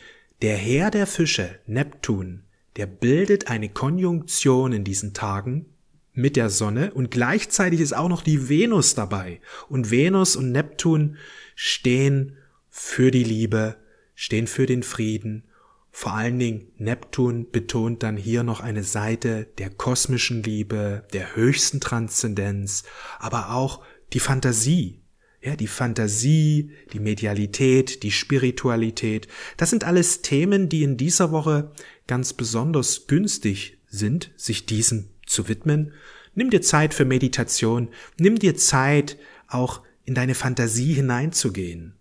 [0.42, 2.45] der Herr der Fische, Neptun,
[2.76, 5.66] der bildet eine Konjunktion in diesen Tagen
[6.12, 9.40] mit der Sonne und gleichzeitig ist auch noch die Venus dabei.
[9.68, 11.16] Und Venus und Neptun
[11.54, 12.36] stehen
[12.68, 13.76] für die Liebe,
[14.14, 15.45] stehen für den Frieden.
[15.90, 21.80] Vor allen Dingen Neptun betont dann hier noch eine Seite der kosmischen Liebe, der höchsten
[21.80, 22.84] Transzendenz,
[23.18, 25.02] aber auch die Fantasie,
[25.46, 31.70] ja, die Fantasie, die Medialität, die Spiritualität, das sind alles Themen, die in dieser Woche
[32.08, 35.92] ganz besonders günstig sind, sich diesem zu widmen.
[36.34, 41.94] Nimm dir Zeit für Meditation, nimm dir Zeit, auch in deine Fantasie hineinzugehen.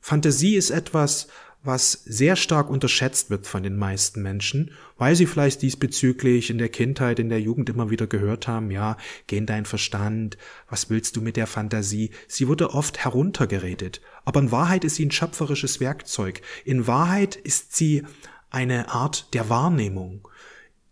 [0.00, 1.28] Fantasie ist etwas,
[1.68, 6.70] was sehr stark unterschätzt wird von den meisten Menschen, weil sie vielleicht diesbezüglich in der
[6.70, 8.96] Kindheit, in der Jugend immer wieder gehört haben, ja,
[9.28, 10.38] geh in dein Verstand,
[10.68, 12.10] was willst du mit der Fantasie?
[12.26, 16.40] Sie wurde oft heruntergeredet, aber in Wahrheit ist sie ein schöpferisches Werkzeug.
[16.64, 18.02] In Wahrheit ist sie
[18.50, 20.26] eine Art der Wahrnehmung.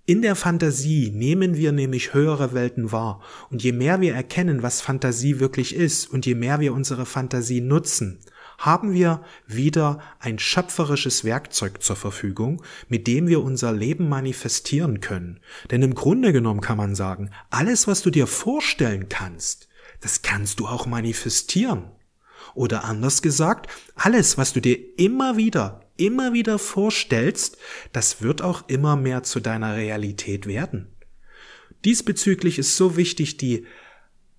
[0.05, 3.23] In der Fantasie nehmen wir nämlich höhere Welten wahr.
[3.51, 7.61] Und je mehr wir erkennen, was Fantasie wirklich ist, und je mehr wir unsere Fantasie
[7.61, 8.21] nutzen,
[8.59, 15.41] haben wir wieder ein schöpferisches Werkzeug zur Verfügung, mit dem wir unser Leben manifestieren können.
[15.71, 19.69] Denn im Grunde genommen kann man sagen, alles, was du dir vorstellen kannst,
[20.01, 21.91] das kannst du auch manifestieren.
[22.55, 27.59] Oder anders gesagt, alles, was du dir immer wieder, immer wieder vorstellst,
[27.93, 30.89] das wird auch immer mehr zu deiner Realität werden.
[31.85, 33.67] Diesbezüglich ist so wichtig, die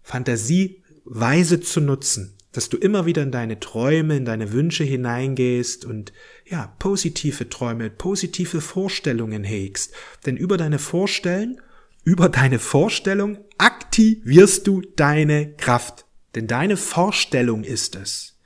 [0.01, 5.85] Fantasie weise zu nutzen, dass du immer wieder in deine Träume, in deine Wünsche hineingehst
[5.85, 6.13] und
[6.45, 9.93] ja, positive Träume, positive Vorstellungen hegst.
[10.25, 11.61] Denn über deine Vorstellen,
[12.03, 16.05] über deine Vorstellung aktivierst du deine Kraft.
[16.35, 18.39] Denn deine Vorstellung ist es,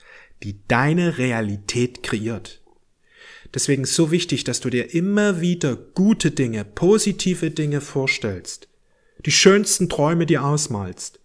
[0.43, 2.61] die deine Realität kreiert.
[3.53, 8.69] Deswegen ist so wichtig, dass du dir immer wieder gute Dinge, positive Dinge vorstellst,
[9.25, 11.19] die schönsten Träume dir ausmalst.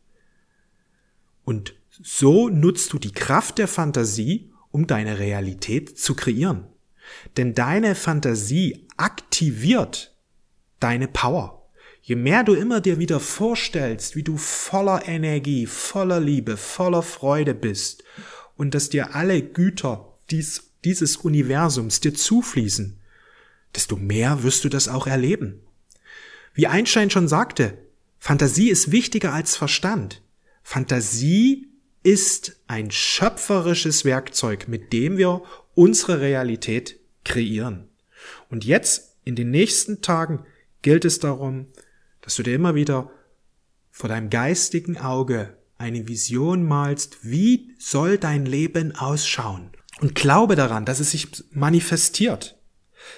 [1.45, 6.67] Und so nutzt du die Kraft der Fantasie, um deine Realität zu kreieren.
[7.37, 10.15] Denn deine Fantasie aktiviert
[10.81, 11.69] deine Power.
[12.03, 17.55] Je mehr du immer dir wieder vorstellst, wie du voller Energie, voller Liebe, voller Freude
[17.55, 18.05] bist
[18.57, 23.01] und dass dir alle Güter dies, dieses Universums dir zufließen,
[23.75, 25.61] desto mehr wirst du das auch erleben.
[26.55, 27.79] Wie Einstein schon sagte,
[28.19, 30.23] Fantasie ist wichtiger als Verstand.
[30.63, 31.69] Fantasie
[32.07, 35.43] ist ein schöpferisches Werkzeug, mit dem wir
[35.75, 37.89] unsere Realität kreieren.
[38.49, 40.47] Und jetzt, in den nächsten Tagen,
[40.83, 41.67] gilt es darum,
[42.21, 43.11] dass du dir immer wieder
[43.91, 49.73] vor deinem geistigen Auge eine Vision malst, wie soll dein Leben ausschauen?
[50.01, 52.56] Und glaube daran, dass es sich manifestiert.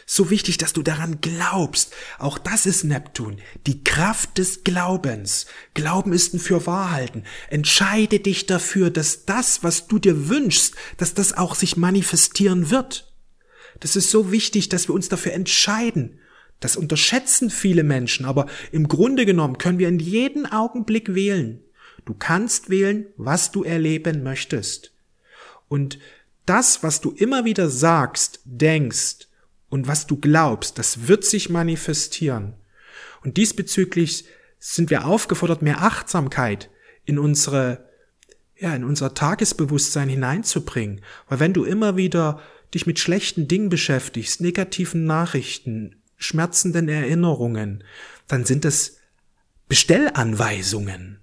[0.07, 1.95] So wichtig, dass du daran glaubst.
[2.19, 3.39] Auch das ist Neptun.
[3.67, 5.47] Die Kraft des Glaubens.
[5.75, 7.25] Glauben ist ein Fürwahrhalten.
[7.49, 13.13] Entscheide dich dafür, dass das, was du dir wünschst, dass das auch sich manifestieren wird.
[13.81, 16.19] Das ist so wichtig, dass wir uns dafür entscheiden.
[16.61, 21.61] Das unterschätzen viele Menschen, aber im Grunde genommen können wir in jeden Augenblick wählen.
[22.05, 24.93] Du kannst wählen, was du erleben möchtest.
[25.69, 25.99] Und
[26.47, 29.28] das, was du immer wieder sagst, denkst
[29.69, 32.55] und was du glaubst, das wird sich manifestieren.
[33.23, 34.25] Und diesbezüglich
[34.59, 36.71] sind wir aufgefordert, mehr Achtsamkeit
[37.05, 37.87] in unsere,
[38.57, 41.01] ja, in unser Tagesbewusstsein hineinzubringen.
[41.29, 42.41] Weil wenn du immer wieder
[42.75, 47.85] dich mit schlechten Dingen beschäftigst, negativen Nachrichten, schmerzenden Erinnerungen,
[48.27, 48.99] dann sind es
[49.69, 51.21] Bestellanweisungen.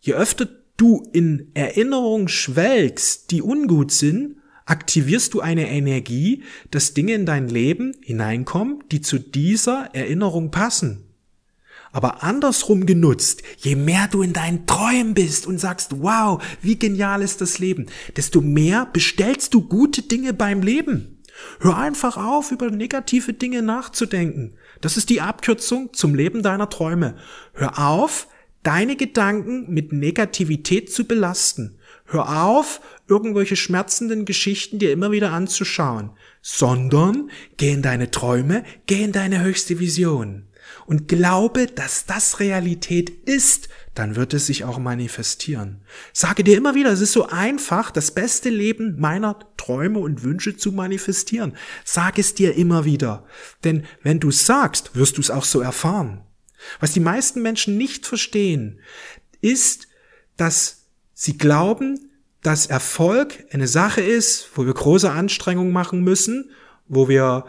[0.00, 7.14] Je öfter du in Erinnerungen schwelgst, die ungut sind, aktivierst du eine Energie, dass Dinge
[7.14, 11.06] in dein Leben hineinkommen, die zu dieser Erinnerung passen.
[11.92, 17.20] Aber andersrum genutzt, je mehr du in deinen Träumen bist und sagst, wow, wie genial
[17.20, 17.86] ist das Leben,
[18.16, 21.20] desto mehr bestellst du gute Dinge beim Leben.
[21.58, 24.54] Hör einfach auf, über negative Dinge nachzudenken.
[24.80, 27.16] Das ist die Abkürzung zum Leben deiner Träume.
[27.54, 28.28] Hör auf,
[28.62, 31.78] deine Gedanken mit Negativität zu belasten.
[32.12, 36.10] Hör auf, irgendwelche schmerzenden Geschichten dir immer wieder anzuschauen,
[36.42, 40.48] sondern geh in deine Träume, geh in deine höchste Vision
[40.86, 45.82] und glaube, dass das Realität ist, dann wird es sich auch manifestieren.
[46.12, 50.56] Sage dir immer wieder, es ist so einfach, das beste Leben meiner Träume und Wünsche
[50.56, 51.56] zu manifestieren.
[51.84, 53.24] Sag es dir immer wieder.
[53.62, 56.22] Denn wenn du sagst, wirst du es auch so erfahren.
[56.80, 58.80] Was die meisten Menschen nicht verstehen,
[59.40, 59.86] ist,
[60.36, 60.79] dass
[61.20, 62.00] sie glauben,
[62.42, 66.50] dass Erfolg eine Sache ist, wo wir große Anstrengungen machen müssen,
[66.88, 67.44] wo wir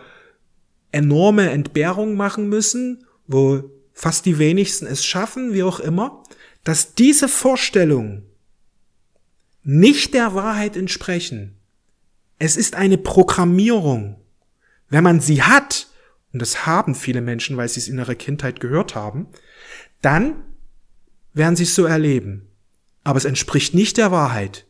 [0.91, 3.63] enorme Entbehrungen machen müssen, wo
[3.94, 6.21] fast die wenigsten es schaffen, wie auch immer,
[6.65, 8.25] dass diese Vorstellungen
[9.63, 11.56] nicht der Wahrheit entsprechen.
[12.39, 14.19] Es ist eine Programmierung.
[14.89, 15.88] Wenn man sie hat,
[16.33, 19.27] und das haben viele Menschen, weil sie es in ihrer Kindheit gehört haben,
[20.01, 20.44] dann
[21.31, 22.50] werden sie es so erleben.
[23.03, 24.68] Aber es entspricht nicht der Wahrheit.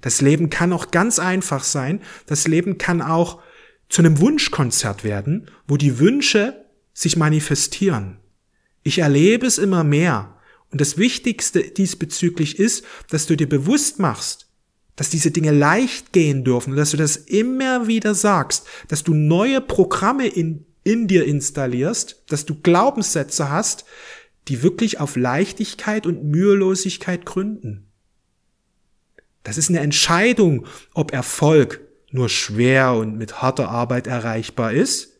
[0.00, 2.00] Das Leben kann auch ganz einfach sein.
[2.26, 3.40] Das Leben kann auch
[3.88, 8.18] zu einem Wunschkonzert werden, wo die Wünsche sich manifestieren.
[8.82, 10.34] Ich erlebe es immer mehr.
[10.70, 14.46] Und das Wichtigste diesbezüglich ist, dass du dir bewusst machst,
[14.96, 19.14] dass diese Dinge leicht gehen dürfen und dass du das immer wieder sagst, dass du
[19.14, 23.84] neue Programme in, in dir installierst, dass du Glaubenssätze hast,
[24.48, 27.86] die wirklich auf Leichtigkeit und Mühelosigkeit gründen.
[29.42, 35.18] Das ist eine Entscheidung, ob Erfolg nur schwer und mit harter Arbeit erreichbar ist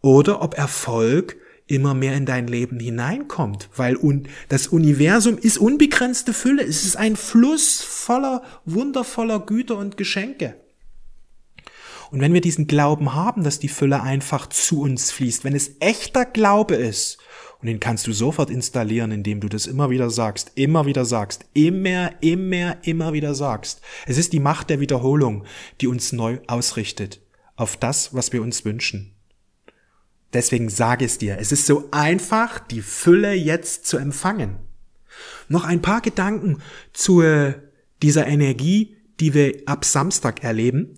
[0.00, 1.36] oder ob Erfolg
[1.66, 6.96] immer mehr in dein Leben hineinkommt, weil un das Universum ist unbegrenzte Fülle, es ist
[6.96, 10.56] ein Fluss voller wundervoller Güter und Geschenke.
[12.10, 15.76] Und wenn wir diesen Glauben haben, dass die Fülle einfach zu uns fließt, wenn es
[15.78, 17.18] echter Glaube ist,
[17.60, 21.44] und den kannst du sofort installieren, indem du das immer wieder sagst, immer wieder sagst,
[21.52, 23.82] immer, immer, immer wieder sagst.
[24.06, 25.44] Es ist die Macht der Wiederholung,
[25.80, 27.20] die uns neu ausrichtet
[27.56, 29.14] auf das, was wir uns wünschen.
[30.32, 34.56] Deswegen sage es dir, es ist so einfach, die Fülle jetzt zu empfangen.
[35.48, 37.22] Noch ein paar Gedanken zu
[38.02, 40.94] dieser Energie, die wir ab Samstag erleben.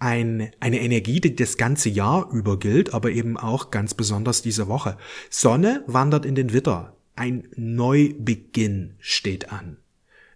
[0.00, 4.66] Ein, eine Energie, die das ganze Jahr über gilt, aber eben auch ganz besonders diese
[4.66, 4.96] Woche.
[5.28, 6.96] Sonne wandert in den Witter.
[7.16, 9.76] Ein Neubeginn steht an.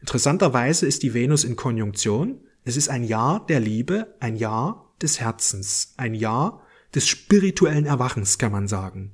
[0.01, 2.41] Interessanterweise ist die Venus in Konjunktion.
[2.65, 6.63] Es ist ein Jahr der Liebe, ein Jahr des Herzens, ein Jahr
[6.95, 9.13] des spirituellen Erwachens, kann man sagen.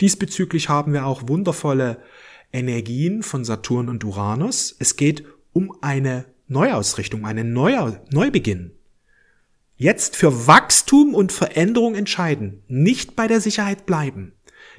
[0.00, 1.98] Diesbezüglich haben wir auch wundervolle
[2.52, 4.74] Energien von Saturn und Uranus.
[4.78, 7.74] Es geht um eine Neuausrichtung, einen Neu
[8.12, 8.73] Neubeginn.
[9.76, 14.32] Jetzt für Wachstum und Veränderung entscheiden, nicht bei der Sicherheit bleiben.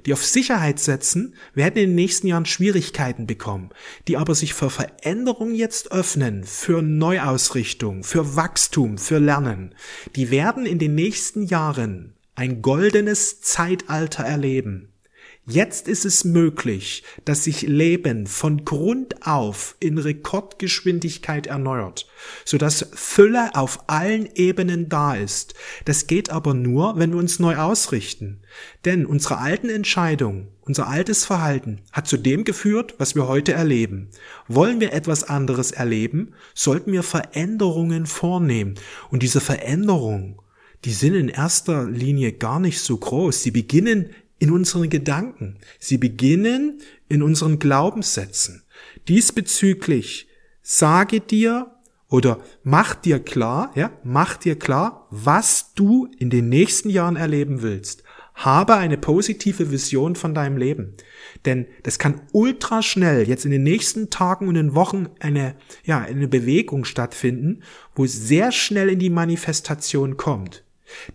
[0.05, 3.71] Die auf Sicherheit setzen, werden in den nächsten Jahren Schwierigkeiten bekommen,
[4.07, 9.75] die aber sich für Veränderung jetzt öffnen, für Neuausrichtung, für Wachstum, für Lernen,
[10.15, 14.93] die werden in den nächsten Jahren ein goldenes Zeitalter erleben,
[15.47, 22.07] Jetzt ist es möglich, dass sich Leben von Grund auf in Rekordgeschwindigkeit erneuert,
[22.45, 25.53] sodass Fülle auf allen Ebenen da ist.
[25.85, 28.41] Das geht aber nur, wenn wir uns neu ausrichten.
[28.85, 34.09] Denn unsere alten Entscheidungen, unser altes Verhalten hat zu dem geführt, was wir heute erleben.
[34.47, 38.79] Wollen wir etwas anderes erleben, sollten wir Veränderungen vornehmen.
[39.11, 40.39] Und diese Veränderungen,
[40.85, 43.43] die sind in erster Linie gar nicht so groß.
[43.43, 45.57] Sie beginnen in unseren Gedanken.
[45.79, 48.63] Sie beginnen in unseren Glaubenssätzen.
[49.07, 50.27] Diesbezüglich
[50.61, 51.71] sage dir
[52.09, 57.61] oder mach dir klar, ja, mach dir klar, was du in den nächsten Jahren erleben
[57.61, 58.03] willst.
[58.35, 60.93] Habe eine positive Vision von deinem Leben.
[61.45, 65.99] Denn das kann ultra schnell jetzt in den nächsten Tagen und in Wochen eine, ja,
[65.99, 67.63] eine Bewegung stattfinden,
[67.95, 70.65] wo es sehr schnell in die Manifestation kommt.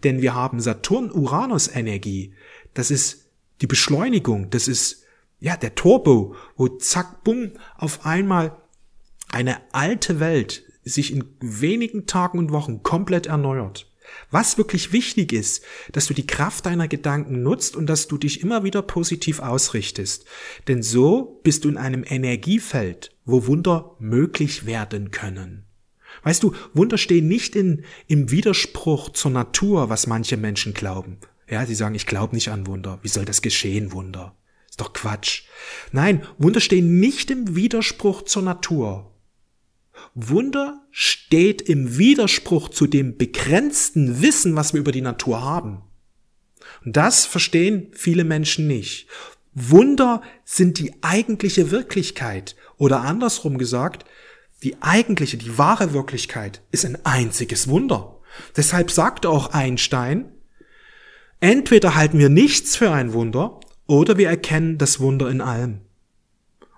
[0.02, 2.32] Denn wir haben Saturn-Uranus-Energie.
[2.74, 3.26] Das ist
[3.60, 5.04] die Beschleunigung, das ist
[5.38, 8.56] ja der Turbo, wo zack, bumm, auf einmal
[9.30, 13.86] eine alte Welt sich in wenigen Tagen und Wochen komplett erneuert.
[14.30, 15.62] Was wirklich wichtig ist,
[15.92, 20.24] dass du die Kraft deiner Gedanken nutzt und dass du dich immer wieder positiv ausrichtest.
[20.66, 25.64] Denn so bist du in einem Energiefeld, wo Wunder möglich werden können.
[26.24, 31.18] Weißt du, Wunder stehen nicht in, im Widerspruch zur Natur, was manche Menschen glauben.
[31.50, 33.00] Ja, sie sagen, ich glaube nicht an Wunder.
[33.02, 34.36] Wie soll das geschehen, Wunder?
[34.68, 35.42] Ist doch Quatsch.
[35.90, 39.12] Nein, Wunder stehen nicht im Widerspruch zur Natur.
[40.14, 45.82] Wunder steht im Widerspruch zu dem begrenzten Wissen, was wir über die Natur haben.
[46.84, 49.08] Und das verstehen viele Menschen nicht.
[49.52, 52.54] Wunder sind die eigentliche Wirklichkeit.
[52.76, 54.04] Oder andersrum gesagt,
[54.62, 58.20] die eigentliche, die wahre Wirklichkeit ist ein einziges Wunder.
[58.56, 60.32] Deshalb sagt auch Einstein,
[61.40, 65.80] entweder halten wir nichts für ein Wunder oder wir erkennen das Wunder in allem.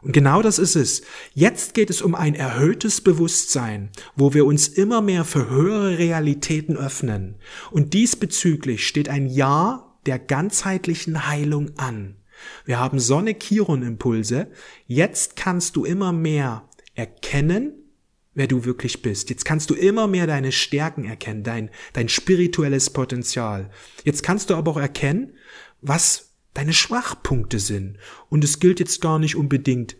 [0.03, 1.03] Und genau das ist es.
[1.33, 6.77] Jetzt geht es um ein erhöhtes Bewusstsein, wo wir uns immer mehr für höhere Realitäten
[6.77, 7.37] öffnen.
[7.71, 12.17] Und diesbezüglich steht ein Ja der ganzheitlichen Heilung an.
[12.65, 14.51] Wir haben Sonne Chiron Impulse.
[14.87, 17.82] Jetzt kannst du immer mehr erkennen,
[18.35, 19.31] wer du wirklich bist.
[19.31, 23.71] Jetzt kannst du immer mehr deine Stärken erkennen, dein, dein spirituelles Potenzial.
[24.05, 25.35] Jetzt kannst du aber auch erkennen,
[25.81, 27.99] was deine Schwachpunkte sind.
[28.29, 29.97] Und es gilt jetzt gar nicht unbedingt,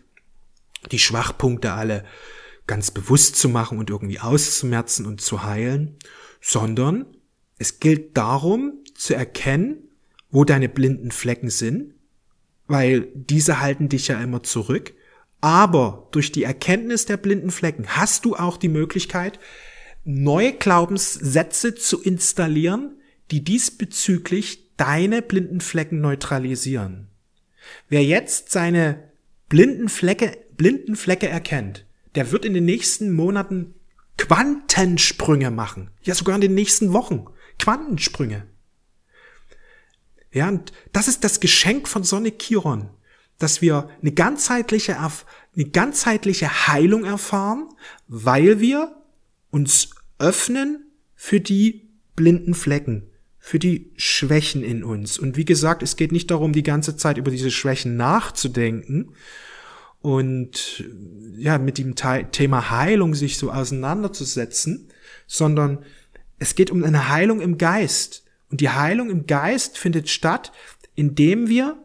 [0.91, 2.05] die Schwachpunkte alle
[2.67, 5.97] ganz bewusst zu machen und irgendwie auszumerzen und zu heilen,
[6.41, 7.05] sondern
[7.57, 9.89] es gilt darum zu erkennen,
[10.29, 11.93] wo deine blinden Flecken sind,
[12.67, 14.93] weil diese halten dich ja immer zurück.
[15.43, 19.41] Aber durch die Erkenntnis der blinden Flecken hast du auch die Möglichkeit,
[20.05, 27.09] neue Glaubenssätze zu installieren, die diesbezüglich deine blinden Flecken neutralisieren.
[27.89, 29.11] Wer jetzt seine
[29.49, 31.85] blinden Flecke, blinden Flecke erkennt,
[32.15, 33.73] der wird in den nächsten Monaten
[34.17, 35.89] Quantensprünge machen.
[36.03, 37.25] Ja, sogar in den nächsten Wochen.
[37.59, 38.47] Quantensprünge.
[40.31, 42.91] Ja, und das ist das Geschenk von Sonic Chiron,
[43.43, 47.69] dass wir eine ganzheitliche, eine ganzheitliche Heilung erfahren,
[48.07, 48.95] weil wir
[49.51, 50.85] uns öffnen
[51.15, 53.09] für die blinden Flecken
[53.45, 55.19] für die Schwächen in uns.
[55.19, 59.11] Und wie gesagt, es geht nicht darum, die ganze Zeit über diese Schwächen nachzudenken
[60.01, 60.85] und
[61.35, 64.87] ja, mit dem Thema Heilung sich so auseinanderzusetzen,
[65.27, 65.79] sondern
[66.39, 68.23] es geht um eine Heilung im Geist.
[68.49, 70.53] Und die Heilung im Geist findet statt,
[70.95, 71.82] indem wir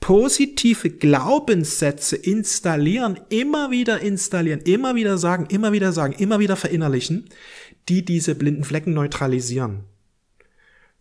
[0.00, 7.28] positive Glaubenssätze installieren, immer wieder installieren, immer wieder sagen, immer wieder sagen, immer wieder verinnerlichen,
[7.88, 9.84] die diese blinden Flecken neutralisieren.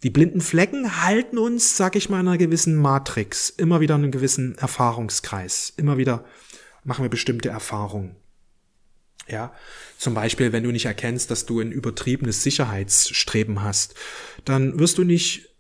[0.04, 4.04] Die blinden Flecken halten uns, sag ich mal, in einer gewissen Matrix, immer wieder in
[4.04, 5.74] einem gewissen Erfahrungskreis.
[5.78, 6.26] Immer wieder
[6.84, 8.16] machen wir bestimmte Erfahrungen.
[9.28, 9.54] Ja,
[9.98, 13.96] zum Beispiel, wenn du nicht erkennst, dass du ein übertriebenes Sicherheitsstreben hast,
[14.44, 15.55] dann wirst du nicht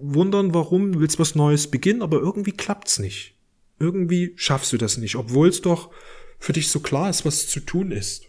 [0.00, 3.34] wundern, warum, du willst was Neues beginnen, aber irgendwie klappt's nicht.
[3.78, 5.90] Irgendwie schaffst du das nicht, obwohl es doch
[6.38, 8.24] für dich so klar ist, was zu tun ist.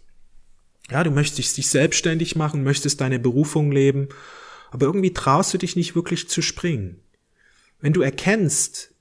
[0.90, 4.08] Ja, du möchtest dich selbstständig machen, möchtest deine Berufung leben
[4.70, 7.00] aber irgendwie traust du dich nicht wirklich zu springen.
[7.80, 8.94] Wenn du erkennst,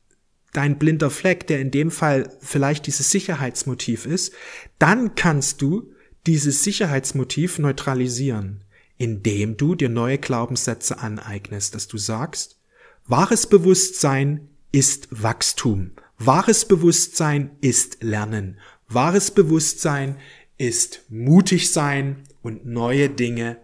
[0.53, 4.33] dein blinder Fleck, der in dem Fall vielleicht dieses Sicherheitsmotiv ist,
[4.79, 5.91] dann kannst du
[6.25, 8.63] dieses Sicherheitsmotiv neutralisieren,
[8.97, 12.59] indem du dir neue Glaubenssätze aneignest, dass du sagst,
[13.05, 20.17] wahres Bewusstsein ist Wachstum, wahres Bewusstsein ist Lernen, wahres Bewusstsein
[20.57, 23.57] ist mutig sein und neue Dinge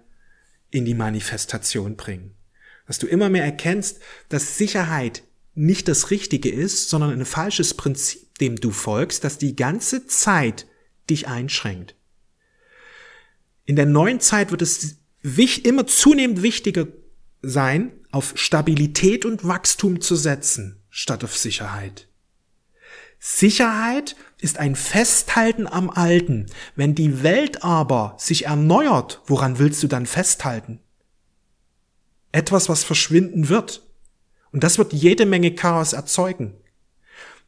[0.69, 2.35] in die Manifestation bringen.
[2.87, 3.99] Dass du immer mehr erkennst,
[4.29, 5.23] dass Sicherheit
[5.55, 10.67] nicht das Richtige ist, sondern ein falsches Prinzip, dem du folgst, das die ganze Zeit
[11.09, 11.95] dich einschränkt.
[13.65, 14.97] In der neuen Zeit wird es
[15.65, 16.87] immer zunehmend wichtiger
[17.41, 22.07] sein, auf Stabilität und Wachstum zu setzen, statt auf Sicherheit.
[23.19, 26.47] Sicherheit ist ein Festhalten am Alten.
[26.75, 30.79] Wenn die Welt aber sich erneuert, woran willst du dann festhalten?
[32.33, 33.87] Etwas, was verschwinden wird.
[34.51, 36.53] Und das wird jede Menge Chaos erzeugen.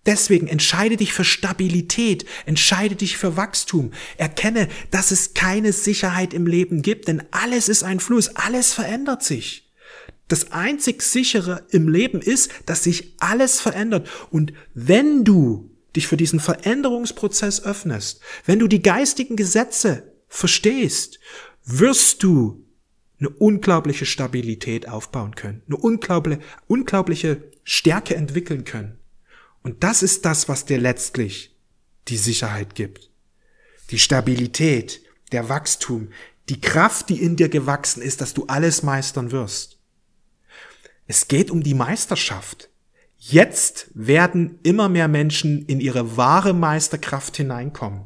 [0.06, 6.46] Deswegen entscheide dich für Stabilität, entscheide dich für Wachstum, erkenne, dass es keine Sicherheit im
[6.46, 9.72] Leben gibt, denn alles ist ein Fluss, alles verändert sich.
[10.28, 14.08] Das einzig sichere im Leben ist, dass sich alles verändert.
[14.32, 21.20] Und wenn du dich für diesen Veränderungsprozess öffnest, wenn du die geistigen Gesetze verstehst,
[21.64, 22.66] wirst du
[23.20, 29.00] eine unglaubliche Stabilität aufbauen können, eine unglaubliche, unglaubliche Stärke entwickeln können.
[29.66, 31.58] Und das ist das, was dir letztlich
[32.08, 33.10] die Sicherheit gibt.
[33.90, 36.10] Die Stabilität, der Wachstum,
[36.50, 39.80] die Kraft, die in dir gewachsen ist, dass du alles meistern wirst.
[41.08, 42.70] Es geht um die Meisterschaft.
[43.18, 48.06] Jetzt werden immer mehr Menschen in ihre wahre Meisterkraft hineinkommen.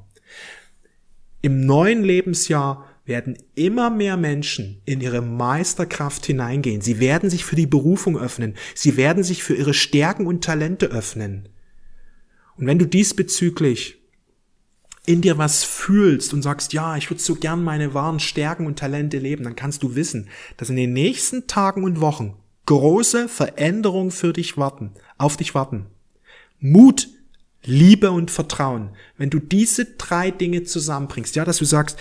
[1.42, 6.80] Im neuen Lebensjahr werden immer mehr Menschen in ihre Meisterkraft hineingehen.
[6.80, 8.54] Sie werden sich für die Berufung öffnen.
[8.75, 11.50] Sie werden sich für ihre Stärken und Talente öffnen.
[12.56, 13.98] Und wenn du diesbezüglich
[15.06, 18.80] in dir was fühlst und sagst, ja, ich würde so gern meine wahren Stärken und
[18.80, 22.38] Talente leben, dann kannst du wissen, dass in den nächsten Tagen und Wochen
[22.68, 25.88] große Veränderungen für dich warten, auf dich warten.
[26.60, 27.10] Mut,
[27.63, 28.92] Liebe und Vertrauen.
[29.18, 31.98] Wenn du diese drei Dinge zusammenbringst, ja, dass du sagst,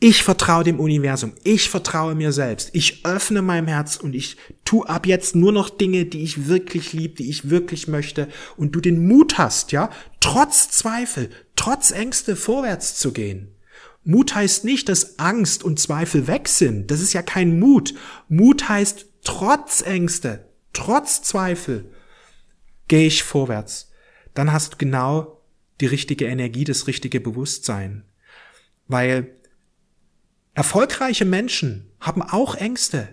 [0.00, 4.82] ich vertraue dem Universum, ich vertraue mir selbst, ich öffne mein Herz und ich tu
[4.84, 8.80] ab jetzt nur noch Dinge, die ich wirklich lieb, die ich wirklich möchte und du
[8.80, 13.54] den Mut hast, ja, trotz Zweifel, trotz Ängste vorwärts zu gehen.
[14.02, 16.90] Mut heißt nicht, dass Angst und Zweifel weg sind.
[16.90, 17.92] Das ist ja kein Mut.
[18.30, 21.90] Mut heißt trotz Ängste, trotz Zweifel
[22.88, 23.92] gehe ich vorwärts.
[24.32, 25.42] Dann hast du genau
[25.82, 28.04] die richtige Energie, das richtige Bewusstsein.
[28.88, 29.36] Weil
[30.60, 33.08] Erfolgreiche Menschen haben auch Ängste.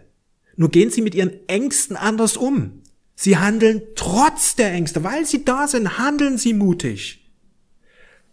[0.57, 2.81] Nur gehen sie mit ihren Ängsten anders um.
[3.15, 5.05] Sie handeln trotz der Ängste.
[5.05, 7.25] Weil sie da sind, handeln sie mutig.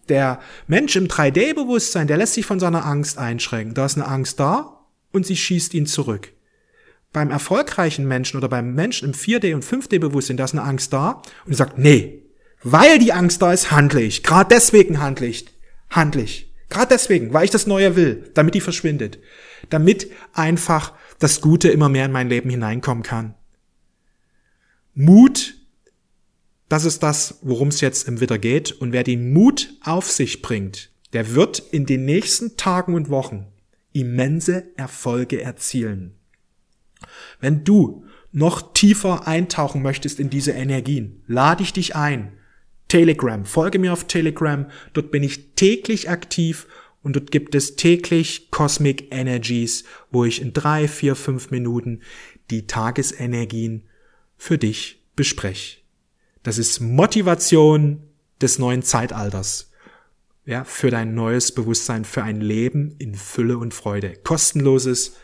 [0.09, 3.75] Der Mensch im 3D-Bewusstsein, der lässt sich von seiner Angst einschränken.
[3.75, 6.33] Da ist eine Angst da und sie schießt ihn zurück.
[7.13, 11.23] Beim erfolgreichen Menschen oder beim Menschen im 4D- und 5D-Bewusstsein, da ist eine Angst da
[11.47, 12.25] und sagt, nee,
[12.65, 14.25] weil die Angst da ist, handle ich.
[14.25, 15.47] Gerade deswegen handle ich.
[15.89, 16.53] Handle ich.
[16.69, 19.19] Gerade deswegen, weil ich das Neue will, damit die verschwindet.
[19.71, 23.35] Damit einfach das Gute immer mehr in mein Leben hineinkommen kann.
[24.95, 25.55] Mut,
[26.69, 28.73] das ist das, worum es jetzt im Widder geht.
[28.73, 33.47] Und wer den Mut auf sich bringt, der wird in den nächsten Tagen und Wochen
[33.93, 36.17] immense Erfolge erzielen.
[37.41, 42.33] Wenn du noch tiefer eintauchen möchtest in diese Energien, lade ich dich ein,
[42.95, 43.45] Telegram.
[43.45, 44.71] Folge mir auf Telegram.
[44.93, 46.69] Dort bin ich täglich aktiv
[47.03, 49.83] und dort gibt es täglich Cosmic Energies,
[50.13, 52.03] wo ich in drei, vier, fünf Minuten
[52.53, 53.83] die Tagesenergien
[54.37, 55.79] für dich bespreche.
[56.45, 58.05] Das ist Motivation
[58.41, 59.73] des neuen Zeitalters.
[60.45, 64.15] Ja, für dein neues Bewusstsein, für ein Leben in Fülle und Freude.
[64.23, 65.17] Kostenloses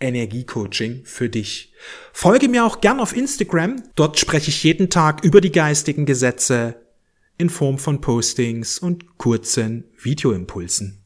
[0.00, 1.74] Energiecoaching für dich.
[2.14, 3.82] Folge mir auch gern auf Instagram.
[3.94, 6.80] Dort spreche ich jeden Tag über die geistigen Gesetze,
[7.38, 11.04] in Form von Postings und kurzen Videoimpulsen.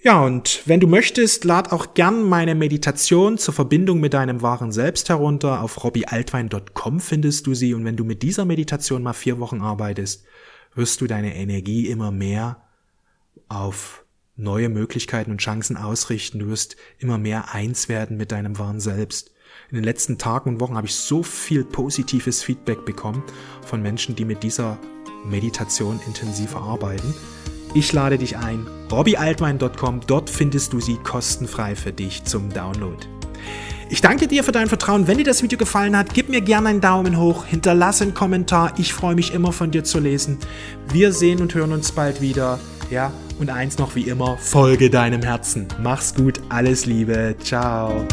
[0.00, 4.70] Ja, und wenn du möchtest, lad auch gern meine Meditation zur Verbindung mit deinem wahren
[4.70, 5.60] Selbst herunter.
[5.60, 10.24] Auf robbyaltwein.com findest du sie und wenn du mit dieser Meditation mal vier Wochen arbeitest,
[10.74, 12.62] wirst du deine Energie immer mehr
[13.48, 14.04] auf
[14.36, 16.38] neue Möglichkeiten und Chancen ausrichten.
[16.38, 19.32] Du wirst immer mehr eins werden mit deinem wahren Selbst.
[19.68, 23.24] In den letzten Tagen und Wochen habe ich so viel positives Feedback bekommen
[23.62, 24.78] von Menschen, die mit dieser
[25.24, 27.14] Meditation intensiv arbeiten.
[27.74, 32.96] Ich lade dich ein, robbyaltwein.com, dort findest du sie kostenfrei für dich zum Download.
[33.90, 35.06] Ich danke dir für dein Vertrauen.
[35.06, 38.74] Wenn dir das Video gefallen hat, gib mir gerne einen Daumen hoch, hinterlasse einen Kommentar.
[38.76, 40.38] Ich freue mich immer von dir zu lesen.
[40.92, 42.58] Wir sehen und hören uns bald wieder.
[42.90, 45.68] Ja, und eins noch wie immer, folge deinem Herzen.
[45.82, 48.06] Mach's gut, alles Liebe, ciao.